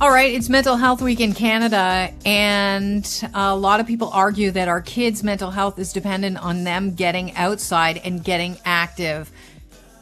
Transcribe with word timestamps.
All 0.00 0.08
right, 0.10 0.32
it's 0.32 0.48
Mental 0.48 0.76
Health 0.76 1.02
Week 1.02 1.20
in 1.20 1.34
Canada, 1.34 2.10
and 2.24 3.22
a 3.34 3.54
lot 3.54 3.80
of 3.80 3.86
people 3.86 4.08
argue 4.14 4.50
that 4.52 4.66
our 4.66 4.80
kids' 4.80 5.22
mental 5.22 5.50
health 5.50 5.78
is 5.78 5.92
dependent 5.92 6.38
on 6.38 6.64
them 6.64 6.94
getting 6.94 7.36
outside 7.36 8.00
and 8.02 8.24
getting 8.24 8.56
active. 8.64 9.30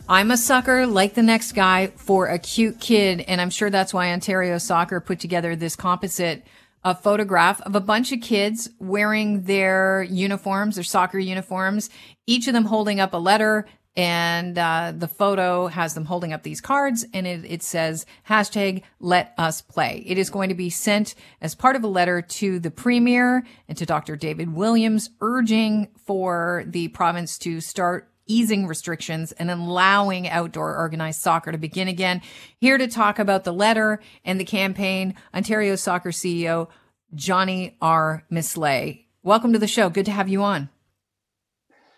I'm 0.09 0.31
a 0.31 0.37
sucker, 0.37 0.87
like 0.87 1.15
the 1.15 1.25
next 1.25 1.51
guy, 1.51 1.89
for 1.97 2.29
a 2.29 2.39
cute 2.39 2.79
kid, 2.79 3.23
and 3.23 3.41
I'm 3.41 3.51
sure 3.51 3.71
that's 3.71 3.93
why 3.93 4.13
Ontario 4.13 4.59
Soccer 4.59 5.01
put 5.01 5.19
together 5.19 5.57
this 5.57 5.75
composite 5.75 6.45
a 6.85 6.95
photograph 6.95 7.61
of 7.63 7.75
a 7.75 7.81
bunch 7.81 8.13
of 8.13 8.21
kids 8.21 8.71
wearing 8.79 9.43
their 9.43 10.05
uniforms, 10.05 10.77
their 10.77 10.85
soccer 10.85 11.19
uniforms, 11.19 11.91
each 12.25 12.47
of 12.47 12.55
them 12.55 12.67
holding 12.67 13.01
up 13.01 13.15
a 13.15 13.19
letter 13.19 13.67
and 13.97 14.57
uh, 14.57 14.93
the 14.97 15.09
photo 15.09 15.67
has 15.67 15.95
them 15.95 16.05
holding 16.05 16.33
up 16.33 16.43
these 16.43 16.61
cards 16.61 17.05
and 17.13 17.27
it, 17.27 17.45
it, 17.45 17.63
says 17.63 18.07
hashtag 18.29 18.83
let 19.01 19.35
us 19.37 19.61
play. 19.61 20.05
It 20.07 20.19
is 20.19 20.31
going 20.31 20.51
to 20.51 20.55
be 20.55 20.71
sent 20.71 21.15
as 21.41 21.55
part 21.55 21.75
of 21.75 21.83
a 21.83 21.89
letter 21.89 22.23
to 22.23 22.61
the 22.61 22.71
premier 22.71 23.45
and 23.69 23.77
to 23.77 23.87
dr 23.87 24.15
david 24.17 24.55
williams 24.55 25.11
urging 25.21 25.89
for 26.07 26.65
the 26.67 26.89
province 26.89 27.39
to 27.39 27.61
start 27.61 28.09
easing 28.29 28.67
restrictions 28.67 29.33
and 29.33 29.51
allowing 29.51 30.29
outdoor 30.29 30.77
organized 30.77 31.21
soccer 31.21 31.51
to 31.51 31.59
begin 31.59 31.89
again. 31.89 32.21
Here 32.61 32.79
to 32.79 32.87
talk 32.87 33.19
about 33.19 33.45
the 33.45 33.53
letter 33.53 34.01
and 34.25 34.39
the 34.39 34.45
campaign 34.45 35.15
ontario 35.35 35.75
soccer 35.75 36.11
ceo 36.11 36.69
johnny 37.15 37.77
r. 37.81 38.25
Misley. 38.31 39.09
Welcome 39.23 39.55
to 39.55 39.59
the 39.59 39.67
show. 39.67 39.89
Good 39.89 40.05
to 40.05 40.13
have 40.13 40.29
you 40.29 40.43
on. 40.43 40.69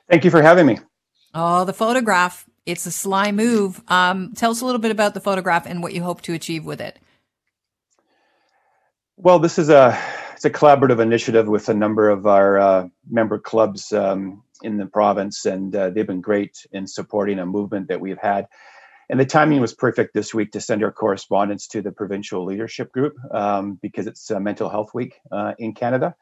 Thank 0.08 0.24
you 0.24 0.30
for 0.30 0.40
having 0.40 0.66
me 0.66 0.78
Oh, 1.34 1.64
the 1.64 1.72
photograph. 1.72 2.46
It's 2.66 2.86
a 2.86 2.90
sly 2.90 3.32
move. 3.32 3.82
Um, 3.88 4.32
tell 4.34 4.50
us 4.50 4.60
a 4.60 4.66
little 4.66 4.80
bit 4.80 4.90
about 4.90 5.14
the 5.14 5.20
photograph 5.20 5.66
and 5.66 5.82
what 5.82 5.92
you 5.92 6.02
hope 6.02 6.20
to 6.22 6.34
achieve 6.34 6.64
with 6.64 6.80
it. 6.80 6.98
Well, 9.16 9.38
this 9.38 9.58
is 9.58 9.68
a 9.68 9.98
it's 10.34 10.44
a 10.44 10.50
collaborative 10.50 11.00
initiative 11.00 11.46
with 11.46 11.68
a 11.68 11.74
number 11.74 12.08
of 12.08 12.26
our 12.26 12.58
uh, 12.58 12.88
member 13.10 13.38
clubs 13.38 13.92
um, 13.92 14.42
in 14.62 14.78
the 14.78 14.86
province, 14.86 15.44
and 15.44 15.74
uh, 15.76 15.90
they've 15.90 16.06
been 16.06 16.22
great 16.22 16.66
in 16.72 16.86
supporting 16.86 17.38
a 17.38 17.44
movement 17.44 17.88
that 17.88 18.00
we've 18.00 18.18
had. 18.18 18.46
And 19.10 19.20
the 19.20 19.26
timing 19.26 19.60
was 19.60 19.74
perfect 19.74 20.14
this 20.14 20.32
week 20.32 20.52
to 20.52 20.60
send 20.60 20.82
our 20.82 20.92
correspondence 20.92 21.66
to 21.68 21.82
the 21.82 21.92
provincial 21.92 22.44
leadership 22.44 22.92
group 22.92 23.16
um, 23.32 23.78
because 23.82 24.06
it's 24.06 24.30
uh, 24.30 24.40
Mental 24.40 24.70
Health 24.70 24.94
Week 24.94 25.20
uh, 25.30 25.52
in 25.58 25.74
Canada, 25.74 26.14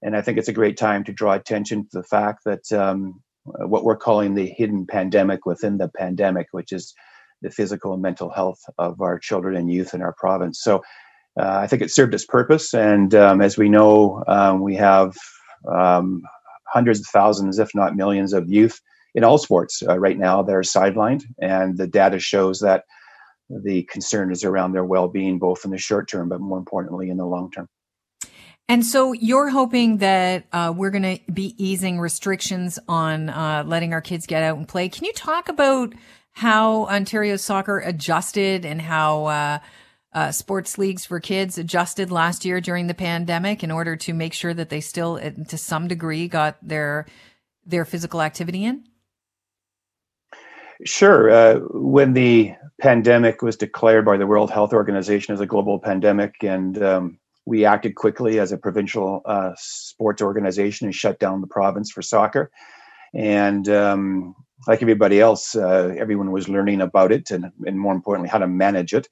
and 0.00 0.16
I 0.16 0.22
think 0.22 0.38
it's 0.38 0.48
a 0.48 0.54
great 0.54 0.78
time 0.78 1.04
to 1.04 1.12
draw 1.12 1.34
attention 1.34 1.82
to 1.90 1.98
the 1.98 2.04
fact 2.04 2.44
that 2.44 2.72
um, 2.72 3.22
what 3.66 3.84
we're 3.84 3.96
calling 3.96 4.34
the 4.34 4.46
hidden 4.46 4.86
pandemic 4.86 5.46
within 5.46 5.78
the 5.78 5.88
pandemic, 5.88 6.48
which 6.52 6.72
is 6.72 6.94
the 7.42 7.50
physical 7.50 7.92
and 7.92 8.02
mental 8.02 8.30
health 8.30 8.60
of 8.78 9.00
our 9.00 9.18
children 9.18 9.56
and 9.56 9.70
youth 9.70 9.94
in 9.94 10.02
our 10.02 10.14
province. 10.14 10.60
So 10.62 10.82
uh, 11.38 11.58
I 11.62 11.66
think 11.66 11.82
it 11.82 11.90
served 11.90 12.14
its 12.14 12.26
purpose. 12.26 12.74
And 12.74 13.14
um, 13.14 13.40
as 13.40 13.56
we 13.56 13.68
know, 13.68 14.24
um, 14.26 14.60
we 14.60 14.74
have 14.76 15.14
um, 15.72 16.22
hundreds 16.66 17.00
of 17.00 17.06
thousands, 17.06 17.58
if 17.58 17.70
not 17.74 17.96
millions, 17.96 18.32
of 18.32 18.48
youth 18.48 18.80
in 19.14 19.24
all 19.24 19.38
sports 19.38 19.82
uh, 19.88 19.98
right 19.98 20.18
now 20.18 20.42
that 20.42 20.54
are 20.54 20.62
sidelined. 20.62 21.22
And 21.40 21.78
the 21.78 21.86
data 21.86 22.18
shows 22.18 22.60
that 22.60 22.84
the 23.48 23.84
concern 23.84 24.32
is 24.32 24.44
around 24.44 24.72
their 24.72 24.84
well 24.84 25.08
being, 25.08 25.38
both 25.38 25.64
in 25.64 25.70
the 25.70 25.78
short 25.78 26.08
term, 26.08 26.28
but 26.28 26.40
more 26.40 26.58
importantly, 26.58 27.08
in 27.08 27.16
the 27.16 27.26
long 27.26 27.50
term. 27.50 27.68
And 28.68 28.84
so 28.84 29.12
you're 29.12 29.48
hoping 29.48 29.98
that 29.98 30.44
uh, 30.52 30.72
we're 30.76 30.90
going 30.90 31.16
to 31.16 31.32
be 31.32 31.54
easing 31.56 31.98
restrictions 31.98 32.78
on 32.86 33.30
uh, 33.30 33.64
letting 33.66 33.94
our 33.94 34.02
kids 34.02 34.26
get 34.26 34.42
out 34.42 34.58
and 34.58 34.68
play. 34.68 34.90
Can 34.90 35.04
you 35.04 35.12
talk 35.14 35.48
about 35.48 35.94
how 36.32 36.84
Ontario 36.84 37.36
soccer 37.36 37.78
adjusted 37.78 38.64
and 38.64 38.80
how 38.80 39.24
uh, 39.24 39.58
uh 40.12 40.32
sports 40.32 40.78
leagues 40.78 41.04
for 41.04 41.18
kids 41.20 41.58
adjusted 41.58 42.10
last 42.10 42.44
year 42.44 42.60
during 42.60 42.86
the 42.86 42.94
pandemic 42.94 43.64
in 43.64 43.70
order 43.70 43.96
to 43.96 44.12
make 44.12 44.32
sure 44.32 44.54
that 44.54 44.68
they 44.68 44.80
still, 44.80 45.18
to 45.18 45.58
some 45.58 45.88
degree, 45.88 46.28
got 46.28 46.56
their 46.62 47.06
their 47.64 47.84
physical 47.84 48.22
activity 48.22 48.64
in? 48.64 48.84
Sure. 50.84 51.30
Uh, 51.30 51.58
when 51.72 52.12
the 52.12 52.54
pandemic 52.80 53.42
was 53.42 53.56
declared 53.56 54.04
by 54.04 54.16
the 54.16 54.26
World 54.26 54.50
Health 54.50 54.72
Organization 54.72 55.34
as 55.34 55.40
a 55.40 55.46
global 55.46 55.78
pandemic, 55.78 56.42
and 56.42 56.80
um, 56.82 57.18
we 57.48 57.64
acted 57.64 57.94
quickly 57.94 58.38
as 58.38 58.52
a 58.52 58.58
provincial 58.58 59.22
uh, 59.24 59.52
sports 59.56 60.20
organization 60.20 60.86
and 60.86 60.94
shut 60.94 61.18
down 61.18 61.40
the 61.40 61.46
province 61.46 61.90
for 61.90 62.02
soccer. 62.02 62.50
And 63.14 63.66
um, 63.70 64.34
like 64.66 64.82
everybody 64.82 65.18
else, 65.18 65.56
uh, 65.56 65.94
everyone 65.98 66.30
was 66.30 66.50
learning 66.50 66.82
about 66.82 67.10
it 67.10 67.30
and, 67.30 67.50
and 67.64 67.80
more 67.80 67.94
importantly, 67.94 68.28
how 68.28 68.36
to 68.36 68.46
manage 68.46 68.92
it. 68.92 69.08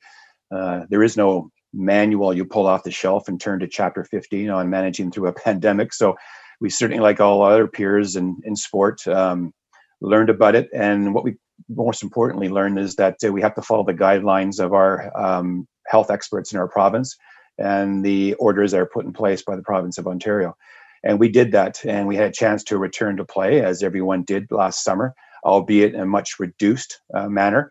Uh, 0.54 0.84
there 0.90 1.02
is 1.02 1.16
no 1.16 1.50
manual 1.72 2.34
you 2.34 2.44
pull 2.44 2.66
off 2.66 2.84
the 2.84 2.90
shelf 2.90 3.26
and 3.26 3.40
turn 3.40 3.58
to 3.60 3.66
chapter 3.66 4.04
15 4.04 4.50
on 4.50 4.68
managing 4.68 5.10
through 5.10 5.28
a 5.28 5.32
pandemic. 5.44 5.94
So 5.94 6.14
we 6.60 6.68
certainly, 6.68 7.02
like 7.02 7.20
all 7.20 7.42
other 7.42 7.66
peers 7.66 8.16
in, 8.16 8.36
in 8.44 8.54
sport, 8.54 9.06
um, 9.08 9.54
learned 10.02 10.28
about 10.28 10.54
it. 10.54 10.68
And 10.74 11.14
what 11.14 11.24
we 11.24 11.36
most 11.70 12.02
importantly 12.02 12.50
learned 12.50 12.78
is 12.78 12.96
that 12.96 13.16
uh, 13.24 13.32
we 13.32 13.40
have 13.40 13.54
to 13.54 13.62
follow 13.62 13.86
the 13.86 13.94
guidelines 13.94 14.60
of 14.62 14.74
our 14.74 15.10
um, 15.18 15.66
health 15.86 16.10
experts 16.10 16.52
in 16.52 16.58
our 16.58 16.68
province 16.68 17.16
and 17.58 18.04
the 18.04 18.34
orders 18.34 18.72
that 18.72 18.80
are 18.80 18.86
put 18.86 19.04
in 19.04 19.12
place 19.12 19.42
by 19.42 19.56
the 19.56 19.62
province 19.62 19.98
of 19.98 20.06
Ontario. 20.06 20.56
And 21.04 21.20
we 21.20 21.28
did 21.28 21.52
that, 21.52 21.84
and 21.84 22.08
we 22.08 22.16
had 22.16 22.30
a 22.30 22.32
chance 22.32 22.64
to 22.64 22.78
return 22.78 23.16
to 23.16 23.24
play 23.24 23.62
as 23.62 23.82
everyone 23.82 24.24
did 24.24 24.50
last 24.50 24.82
summer, 24.82 25.14
albeit 25.44 25.94
in 25.94 26.00
a 26.00 26.06
much 26.06 26.38
reduced 26.38 27.00
uh, 27.14 27.28
manner. 27.28 27.70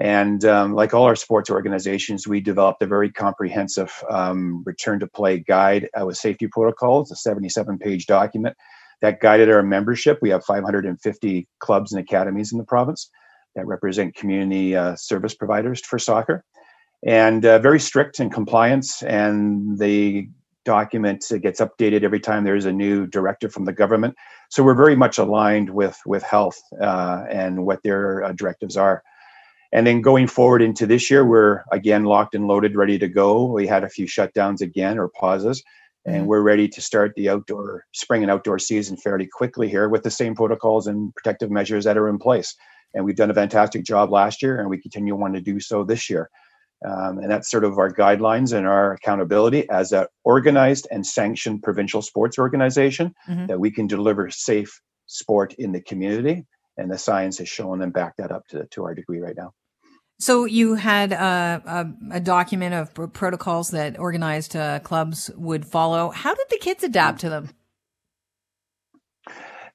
And 0.00 0.44
um, 0.44 0.74
like 0.74 0.92
all 0.92 1.04
our 1.04 1.16
sports 1.16 1.50
organizations, 1.50 2.28
we 2.28 2.40
developed 2.40 2.82
a 2.82 2.86
very 2.86 3.10
comprehensive 3.10 3.92
um, 4.10 4.62
return 4.66 5.00
to 5.00 5.06
play 5.06 5.38
guide 5.38 5.88
with 6.00 6.18
safety 6.18 6.48
protocols, 6.48 7.10
a 7.10 7.16
77 7.16 7.78
page 7.78 8.06
document 8.06 8.56
that 9.00 9.20
guided 9.20 9.50
our 9.50 9.62
membership. 9.62 10.18
We 10.20 10.30
have 10.30 10.44
550 10.44 11.48
clubs 11.60 11.92
and 11.92 12.00
academies 12.00 12.52
in 12.52 12.58
the 12.58 12.64
province 12.64 13.10
that 13.54 13.66
represent 13.66 14.14
community 14.14 14.76
uh, 14.76 14.96
service 14.96 15.34
providers 15.34 15.80
for 15.80 15.98
soccer 15.98 16.44
and 17.04 17.44
uh, 17.44 17.58
very 17.58 17.80
strict 17.80 18.20
in 18.20 18.30
compliance. 18.30 19.02
And 19.02 19.78
the 19.78 20.28
document 20.64 21.24
gets 21.40 21.60
updated 21.60 22.02
every 22.02 22.20
time 22.20 22.44
there's 22.44 22.66
a 22.66 22.72
new 22.72 23.06
directive 23.06 23.52
from 23.52 23.64
the 23.64 23.72
government. 23.72 24.14
So 24.50 24.62
we're 24.62 24.74
very 24.74 24.96
much 24.96 25.16
aligned 25.16 25.70
with 25.70 25.98
with 26.04 26.22
health 26.22 26.60
uh, 26.80 27.24
and 27.30 27.64
what 27.64 27.82
their 27.82 28.24
uh, 28.24 28.32
directives 28.32 28.76
are. 28.76 29.02
And 29.72 29.86
then 29.86 30.00
going 30.00 30.26
forward 30.26 30.62
into 30.62 30.86
this 30.86 31.10
year, 31.10 31.24
we're 31.24 31.62
again 31.72 32.04
locked 32.04 32.34
and 32.34 32.46
loaded, 32.46 32.76
ready 32.76 32.98
to 32.98 33.08
go. 33.08 33.44
We 33.44 33.66
had 33.66 33.84
a 33.84 33.88
few 33.88 34.06
shutdowns 34.06 34.60
again 34.60 34.98
or 34.98 35.08
pauses, 35.08 35.62
and 36.04 36.16
mm-hmm. 36.16 36.26
we're 36.26 36.42
ready 36.42 36.68
to 36.68 36.80
start 36.80 37.12
the 37.16 37.28
outdoor 37.28 37.84
spring 37.92 38.22
and 38.22 38.30
outdoor 38.30 38.58
season 38.58 38.96
fairly 38.96 39.26
quickly 39.26 39.68
here 39.68 39.88
with 39.88 40.02
the 40.02 40.10
same 40.10 40.34
protocols 40.34 40.86
and 40.86 41.14
protective 41.14 41.50
measures 41.50 41.84
that 41.84 41.98
are 41.98 42.08
in 42.08 42.18
place. 42.18 42.54
And 42.94 43.04
we've 43.04 43.16
done 43.16 43.30
a 43.30 43.34
fantastic 43.34 43.84
job 43.84 44.10
last 44.10 44.40
year, 44.42 44.60
and 44.60 44.70
we 44.70 44.80
continue 44.80 45.14
want 45.14 45.34
to 45.34 45.40
do 45.40 45.60
so 45.60 45.84
this 45.84 46.08
year. 46.08 46.30
Um, 46.84 47.18
and 47.18 47.30
that's 47.30 47.50
sort 47.50 47.64
of 47.64 47.78
our 47.78 47.92
guidelines 47.92 48.52
and 48.52 48.66
our 48.66 48.92
accountability 48.92 49.68
as 49.70 49.92
an 49.92 50.06
organized 50.24 50.86
and 50.90 51.06
sanctioned 51.06 51.62
provincial 51.62 52.02
sports 52.02 52.38
organization 52.38 53.14
mm-hmm. 53.28 53.46
that 53.46 53.58
we 53.58 53.70
can 53.70 53.86
deliver 53.86 54.30
safe 54.30 54.80
sport 55.06 55.54
in 55.54 55.72
the 55.72 55.80
community. 55.80 56.44
And 56.76 56.90
the 56.90 56.98
science 56.98 57.38
has 57.38 57.48
shown 57.48 57.80
and 57.80 57.92
backed 57.92 58.18
that 58.18 58.30
up 58.30 58.46
to, 58.48 58.66
to 58.72 58.84
our 58.84 58.94
degree 58.94 59.20
right 59.20 59.36
now. 59.36 59.52
So 60.18 60.44
you 60.44 60.74
had 60.74 61.12
a, 61.12 61.62
a, 62.10 62.16
a 62.16 62.20
document 62.20 62.74
of 62.74 63.12
protocols 63.12 63.70
that 63.70 63.98
organized 63.98 64.56
uh, 64.56 64.80
clubs 64.80 65.30
would 65.36 65.66
follow. 65.66 66.10
How 66.10 66.34
did 66.34 66.46
the 66.50 66.58
kids 66.58 66.82
adapt 66.82 67.20
to 67.20 67.28
them? 67.28 67.50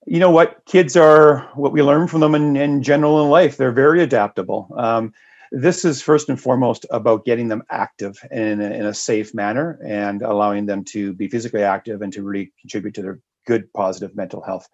You 0.08 0.20
know 0.20 0.32
what? 0.32 0.64
Kids 0.66 0.96
are 0.96 1.50
what 1.54 1.72
we 1.72 1.84
learn 1.84 2.08
from 2.08 2.22
them 2.22 2.34
in, 2.34 2.56
in 2.56 2.82
general 2.82 3.24
in 3.24 3.30
life. 3.30 3.58
They're 3.58 3.72
very 3.72 4.02
adaptable. 4.02 4.74
Um, 4.76 5.14
this 5.52 5.84
is 5.84 6.02
first 6.02 6.30
and 6.30 6.40
foremost 6.40 6.86
about 6.92 7.26
getting 7.26 7.50
them 7.50 7.64
active 7.70 8.18
in 8.32 8.62
a, 8.62 8.70
in 8.70 8.86
a 8.86 8.94
safe 8.94 9.34
manner 9.34 9.80
and 9.86 10.22
allowing 10.22 10.66
them 10.66 10.84
to 10.86 11.14
be 11.14 11.28
physically 11.28 11.64
active 11.64 12.02
and 12.02 12.14
to 12.14 12.24
really 12.24 12.54
contribute 12.62 12.94
to 12.96 13.02
their 13.02 13.20
good, 13.46 13.72
positive 13.74 14.16
mental 14.16 14.42
health. 14.42 14.68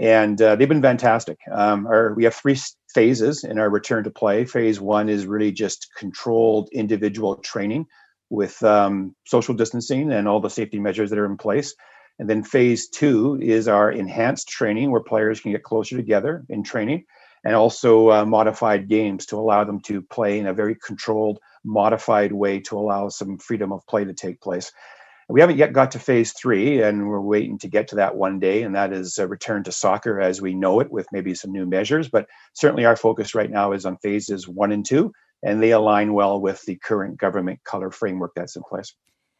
And 0.00 0.40
uh, 0.40 0.56
they've 0.56 0.68
been 0.68 0.82
fantastic. 0.82 1.38
Um, 1.50 1.86
our, 1.86 2.14
we 2.14 2.24
have 2.24 2.34
three 2.34 2.58
phases 2.94 3.44
in 3.44 3.58
our 3.58 3.70
return 3.70 4.04
to 4.04 4.10
play. 4.10 4.44
Phase 4.44 4.80
one 4.80 5.08
is 5.08 5.26
really 5.26 5.52
just 5.52 5.88
controlled 5.96 6.68
individual 6.72 7.36
training 7.36 7.86
with 8.30 8.62
um, 8.62 9.14
social 9.26 9.54
distancing 9.54 10.12
and 10.12 10.26
all 10.28 10.40
the 10.40 10.48
safety 10.50 10.78
measures 10.78 11.10
that 11.10 11.18
are 11.18 11.26
in 11.26 11.36
place. 11.36 11.74
And 12.18 12.30
then 12.30 12.44
phase 12.44 12.88
two 12.88 13.38
is 13.40 13.66
our 13.66 13.90
enhanced 13.90 14.48
training 14.48 14.90
where 14.92 15.00
players 15.00 15.40
can 15.40 15.50
get 15.50 15.64
closer 15.64 15.96
together 15.96 16.44
in 16.48 16.62
training 16.62 17.04
and 17.44 17.54
also 17.54 18.10
uh, 18.10 18.24
modified 18.24 18.88
games 18.88 19.26
to 19.26 19.36
allow 19.36 19.64
them 19.64 19.80
to 19.80 20.02
play 20.02 20.38
in 20.38 20.46
a 20.46 20.54
very 20.54 20.76
controlled, 20.76 21.38
modified 21.64 22.32
way 22.32 22.60
to 22.60 22.78
allow 22.78 23.08
some 23.08 23.38
freedom 23.38 23.72
of 23.72 23.86
play 23.86 24.04
to 24.04 24.14
take 24.14 24.40
place. 24.40 24.72
We 25.28 25.40
haven't 25.40 25.56
yet 25.56 25.72
got 25.72 25.92
to 25.92 25.98
phase 25.98 26.32
three, 26.32 26.82
and 26.82 27.08
we're 27.08 27.20
waiting 27.20 27.58
to 27.60 27.68
get 27.68 27.88
to 27.88 27.96
that 27.96 28.14
one 28.16 28.38
day, 28.38 28.62
and 28.62 28.74
that 28.74 28.92
is 28.92 29.16
a 29.16 29.26
return 29.26 29.64
to 29.64 29.72
soccer 29.72 30.20
as 30.20 30.42
we 30.42 30.54
know 30.54 30.80
it 30.80 30.90
with 30.90 31.06
maybe 31.12 31.34
some 31.34 31.50
new 31.50 31.64
measures. 31.64 32.10
But 32.10 32.26
certainly, 32.52 32.84
our 32.84 32.96
focus 32.96 33.34
right 33.34 33.50
now 33.50 33.72
is 33.72 33.86
on 33.86 33.96
phases 33.98 34.46
one 34.46 34.70
and 34.70 34.84
two, 34.84 35.12
and 35.42 35.62
they 35.62 35.70
align 35.70 36.12
well 36.12 36.40
with 36.40 36.62
the 36.66 36.76
current 36.76 37.18
government 37.18 37.60
color 37.64 37.90
framework 37.90 38.32
that's 38.36 38.56
in 38.56 38.62
place. 38.68 38.94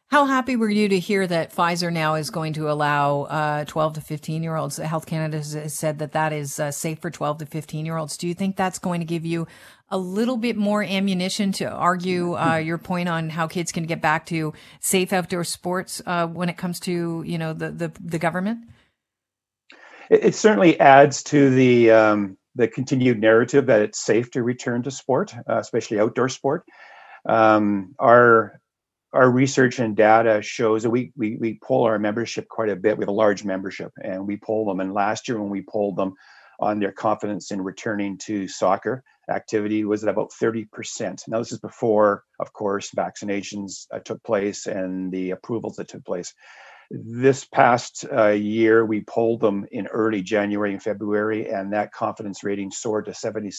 How 0.09 0.25
happy 0.25 0.55
were 0.55 0.69
you 0.69 0.87
to 0.89 0.99
hear 0.99 1.25
that 1.25 1.53
Pfizer 1.53 1.91
now 1.91 2.13
is 2.13 2.29
going 2.29 2.53
to 2.53 2.69
allow 2.69 3.23
uh, 3.23 3.65
12 3.65 3.93
to 3.93 4.01
15 4.01 4.43
year 4.43 4.55
olds? 4.55 4.77
Health 4.77 5.07
Canada 5.07 5.37
has 5.37 5.73
said 5.73 5.97
that 5.97 6.11
that 6.11 6.31
is 6.31 6.59
uh, 6.59 6.69
safe 6.69 6.99
for 6.99 7.09
12 7.09 7.39
to 7.39 7.45
15 7.47 7.85
year 7.85 7.97
olds. 7.97 8.15
Do 8.15 8.27
you 8.27 8.35
think 8.35 8.55
that's 8.55 8.77
going 8.77 9.01
to 9.01 9.05
give 9.05 9.25
you 9.25 9.47
a 9.89 9.97
little 9.97 10.37
bit 10.37 10.57
more 10.57 10.83
ammunition 10.83 11.51
to 11.53 11.65
argue 11.65 12.35
uh, 12.37 12.55
your 12.63 12.77
point 12.77 13.09
on 13.09 13.29
how 13.29 13.47
kids 13.47 13.71
can 13.71 13.85
get 13.85 13.99
back 13.99 14.27
to 14.27 14.53
safe 14.79 15.11
outdoor 15.11 15.43
sports 15.43 16.03
uh, 16.05 16.27
when 16.27 16.49
it 16.49 16.57
comes 16.57 16.79
to 16.81 17.23
you 17.25 17.39
know 17.39 17.53
the 17.53 17.71
the, 17.71 17.91
the 17.99 18.19
government? 18.19 18.59
It, 20.11 20.25
it, 20.25 20.35
certainly 20.35 20.79
adds 20.79 21.23
to 21.23 21.49
the 21.49 21.89
um, 21.89 22.37
the 22.53 22.67
continued 22.67 23.19
narrative 23.19 23.65
that 23.65 23.81
it's 23.81 24.05
safe 24.05 24.29
to 24.31 24.43
return 24.43 24.83
to 24.83 24.91
sport, 24.91 25.35
uh, 25.49 25.57
especially 25.57 25.99
outdoor 25.99 26.29
sport. 26.29 26.63
Um, 27.27 27.95
our 27.97 28.61
our 29.15 29.31
research 29.31 29.79
and 29.79 29.95
data 29.95 30.41
shows 30.41 30.83
that 30.83 30.89
we, 30.89 31.11
we 31.15 31.37
we 31.37 31.59
poll 31.63 31.85
our 31.85 31.97
membership 31.97 32.47
quite 32.49 32.69
a 32.69 32.75
bit. 32.75 32.97
We 32.97 33.03
have 33.03 33.09
a 33.09 33.23
large 33.23 33.43
membership, 33.43 33.91
and 34.03 34.27
we 34.27 34.37
poll 34.37 34.65
them. 34.65 34.79
And 34.81 34.93
last 34.93 35.27
year, 35.27 35.39
when 35.41 35.49
we 35.49 35.63
polled 35.63 35.95
them 35.95 36.13
on 36.59 36.79
their 36.79 36.91
confidence 36.91 37.51
in 37.51 37.61
returning 37.61 38.17
to 38.27 38.47
soccer 38.47 39.03
activity, 39.29 39.85
was 39.85 40.03
at 40.03 40.09
about 40.09 40.33
thirty 40.33 40.65
percent. 40.65 41.23
Now, 41.27 41.39
this 41.39 41.51
is 41.51 41.59
before, 41.59 42.23
of 42.39 42.53
course, 42.53 42.91
vaccinations 42.91 43.87
uh, 43.91 43.99
took 43.99 44.21
place 44.23 44.67
and 44.67 45.11
the 45.11 45.31
approvals 45.31 45.77
that 45.77 45.87
took 45.87 46.05
place. 46.05 46.33
This 46.91 47.45
past 47.45 48.05
uh, 48.11 48.29
year, 48.29 48.85
we 48.85 49.01
polled 49.01 49.41
them 49.41 49.65
in 49.71 49.87
early 49.87 50.21
January 50.21 50.71
and 50.71 50.81
February, 50.81 51.49
and 51.49 51.73
that 51.73 51.91
confidence 51.91 52.43
rating 52.43 52.71
soared 52.71 53.05
to 53.05 53.11
76%. 53.11 53.53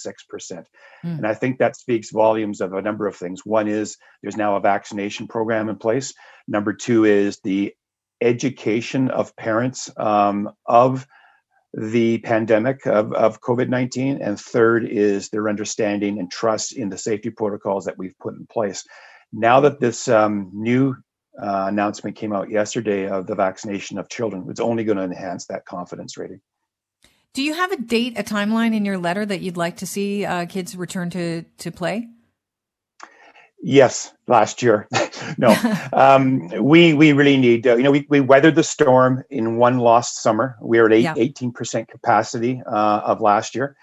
Mm. 0.52 0.64
And 1.02 1.26
I 1.26 1.34
think 1.34 1.58
that 1.58 1.76
speaks 1.76 2.11
volumes 2.11 2.61
of 2.61 2.73
a 2.73 2.82
number 2.82 3.06
of 3.06 3.17
things. 3.17 3.44
One 3.44 3.69
is 3.69 3.96
there's 4.23 4.37
now 4.37 4.56
a 4.56 4.61
vaccination 4.61 5.26
program 5.26 5.69
in 5.69 5.76
place. 5.76 6.14
Number 6.46 6.73
two 6.73 7.05
is 7.05 7.40
the 7.43 7.75
education 8.20 9.11
of 9.11 9.37
parents 9.37 9.90
um, 9.96 10.50
of 10.64 11.06
the 11.75 12.19
pandemic 12.19 12.87
of, 12.87 13.12
of 13.12 13.40
COVID 13.40 13.69
19. 13.69 14.23
And 14.23 14.40
third 14.40 14.87
is 14.88 15.28
their 15.28 15.49
understanding 15.49 16.19
and 16.19 16.31
trust 16.31 16.73
in 16.73 16.88
the 16.88 16.99
safety 16.99 17.31
protocols 17.31 17.84
that 17.84 17.99
we've 17.99 18.19
put 18.19 18.34
in 18.34 18.46
place. 18.46 18.84
Now 19.32 19.61
that 19.61 19.81
this 19.81 20.08
um, 20.08 20.50
new 20.55 20.96
uh, 21.40 21.66
announcement 21.68 22.16
came 22.16 22.32
out 22.32 22.50
yesterday 22.50 23.08
of 23.08 23.26
the 23.26 23.34
vaccination 23.34 23.98
of 23.98 24.08
children. 24.08 24.46
It's 24.48 24.60
only 24.60 24.84
going 24.84 24.98
to 24.98 25.04
enhance 25.04 25.46
that 25.46 25.64
confidence 25.64 26.16
rating. 26.16 26.40
Do 27.34 27.42
you 27.42 27.54
have 27.54 27.70
a 27.72 27.76
date, 27.76 28.18
a 28.18 28.22
timeline 28.22 28.74
in 28.74 28.84
your 28.84 28.96
letter 28.96 29.26
that 29.26 29.42
you'd 29.42 29.58
like 29.58 29.76
to 29.78 29.86
see 29.86 30.24
uh, 30.24 30.46
kids 30.46 30.74
return 30.74 31.10
to 31.10 31.42
to 31.58 31.70
play? 31.70 32.08
Yes, 33.62 34.12
last 34.26 34.62
year. 34.62 34.88
no, 35.38 35.54
um, 35.92 36.48
we 36.62 36.94
we 36.94 37.12
really 37.12 37.36
need. 37.36 37.66
Uh, 37.66 37.76
you 37.76 37.82
know, 37.82 37.90
we, 37.90 38.06
we 38.08 38.20
weathered 38.20 38.54
the 38.54 38.62
storm 38.62 39.22
in 39.28 39.56
one 39.56 39.78
lost 39.78 40.22
summer. 40.22 40.56
We 40.62 40.80
were 40.80 40.86
at 40.86 41.18
eighteen 41.18 41.52
percent 41.52 41.88
capacity 41.88 42.62
uh, 42.66 43.00
of 43.04 43.20
last 43.20 43.54
year. 43.54 43.76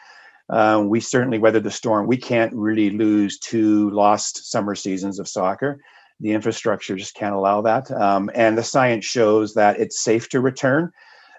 Uh, 0.50 0.84
we 0.86 1.00
certainly 1.00 1.38
weathered 1.38 1.64
the 1.64 1.72
storm. 1.72 2.08
We 2.08 2.18
can't 2.18 2.54
really 2.54 2.90
lose 2.90 3.38
two 3.38 3.90
lost 3.92 4.50
summer 4.52 4.74
seasons 4.74 5.20
of 5.20 5.28
soccer 5.28 5.80
the 6.20 6.32
infrastructure 6.32 6.96
just 6.96 7.16
can't 7.16 7.36
allow 7.36 7.62
that. 7.62 7.92
Um, 7.92 8.30
and 8.34 8.58
the 8.58 8.64
science 8.64 9.06
shows 9.06 9.54
that 9.56 9.80
it's 9.80 10.04
safe 10.04 10.30
to 10.30 10.42
return. 10.42 10.92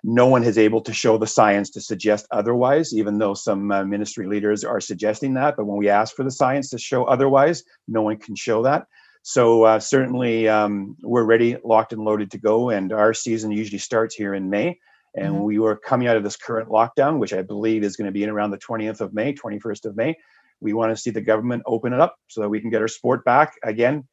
No 0.07 0.27
one 0.27 0.45
is 0.45 0.59
able 0.59 0.83
to 0.83 0.93
show 0.93 1.17
the 1.17 1.27
science 1.27 1.71
to 1.71 1.81
suggest 1.81 2.27
otherwise, 2.31 2.95
even 2.95 3.17
though 3.17 3.33
some 3.33 3.73
uh, 3.73 3.85
ministry 3.85 4.27
leaders 4.27 4.63
are 4.63 4.81
suggesting 4.81 5.33
that. 5.35 5.57
But 5.57 5.65
when 5.65 5.79
we 5.79 5.89
ask 5.89 6.15
for 6.15 6.25
the 6.25 6.31
science 6.31 6.69
to 6.71 6.79
show 6.79 7.05
otherwise, 7.05 7.65
no 7.89 8.03
one 8.03 8.19
can 8.19 8.37
show 8.37 8.63
that. 8.65 8.87
So 9.23 9.63
uh, 9.65 9.81
certainly 9.81 10.47
um, 10.47 10.97
we're 11.03 11.25
ready, 11.25 11.57
locked 11.65 11.95
and 11.95 12.05
loaded 12.05 12.31
to 12.33 12.39
go. 12.39 12.69
And 12.69 12.93
our 12.93 13.15
season 13.15 13.51
usually 13.51 13.79
starts 13.79 14.15
here 14.15 14.35
in 14.35 14.51
May. 14.51 14.79
And 15.17 15.37
mm-hmm. 15.37 15.45
we 15.45 15.59
were 15.59 15.77
coming 15.77 16.09
out 16.09 16.19
of 16.19 16.25
this 16.25 16.37
current 16.37 16.69
lockdown, 16.69 17.19
which 17.19 17.33
I 17.33 17.41
believe 17.41 17.83
is 17.83 17.97
going 17.97 18.07
to 18.07 18.13
be 18.13 18.25
in 18.25 18.29
around 18.29 18.51
the 18.51 18.59
20th 18.59 19.01
of 19.01 19.15
May, 19.15 19.33
21st 19.33 19.87
of 19.87 19.97
May. 19.97 20.15
We 20.61 20.75
want 20.75 20.93
to 20.93 21.01
see 21.01 21.11
the 21.11 21.23
government 21.23 21.63
open 21.65 21.95
it 21.95 22.01
up 22.01 22.17
so 22.29 22.43
that 22.43 22.51
we 22.51 22.61
can 22.61 22.69
get 22.69 22.83
our 22.83 22.89
sport 22.89 23.25
back 23.25 23.55
again 23.63 24.07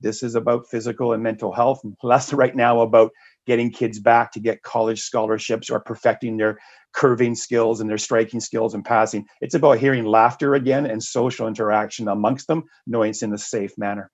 this 0.00 0.22
is 0.22 0.34
about 0.34 0.68
physical 0.68 1.12
and 1.12 1.22
mental 1.22 1.52
health, 1.52 1.80
less 2.02 2.32
right 2.32 2.54
now 2.54 2.80
about 2.80 3.12
getting 3.46 3.70
kids 3.70 3.98
back 4.00 4.32
to 4.32 4.40
get 4.40 4.62
college 4.62 5.00
scholarships 5.00 5.70
or 5.70 5.80
perfecting 5.80 6.36
their 6.36 6.58
curving 6.92 7.34
skills 7.34 7.80
and 7.80 7.88
their 7.88 7.98
striking 7.98 8.40
skills 8.40 8.74
and 8.74 8.84
passing. 8.84 9.26
It's 9.40 9.54
about 9.54 9.78
hearing 9.78 10.04
laughter 10.04 10.54
again 10.54 10.86
and 10.86 11.02
social 11.02 11.46
interaction 11.46 12.08
amongst 12.08 12.48
them, 12.48 12.64
knowing 12.86 13.10
it's 13.10 13.22
in 13.22 13.32
a 13.32 13.38
safe 13.38 13.76
manner. 13.78 14.10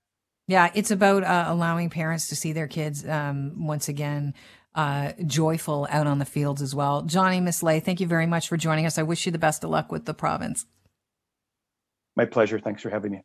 Yeah, 0.48 0.70
it's 0.74 0.90
about 0.90 1.22
uh, 1.22 1.44
allowing 1.48 1.88
parents 1.88 2.28
to 2.28 2.36
see 2.36 2.52
their 2.52 2.66
kids 2.66 3.08
um, 3.08 3.66
once 3.66 3.88
again 3.88 4.34
uh, 4.74 5.12
joyful 5.26 5.86
out 5.90 6.06
on 6.06 6.18
the 6.18 6.24
fields 6.24 6.62
as 6.62 6.74
well. 6.74 7.02
Johnny 7.02 7.40
Misley, 7.40 7.80
thank 7.80 8.00
you 8.00 8.06
very 8.06 8.26
much 8.26 8.48
for 8.48 8.56
joining 8.56 8.86
us. 8.86 8.98
I 8.98 9.02
wish 9.02 9.26
you 9.26 9.32
the 9.32 9.38
best 9.38 9.64
of 9.64 9.70
luck 9.70 9.92
with 9.92 10.04
the 10.04 10.14
province. 10.14 10.66
My 12.16 12.24
pleasure. 12.24 12.58
Thanks 12.58 12.82
for 12.82 12.90
having 12.90 13.12
me. 13.12 13.20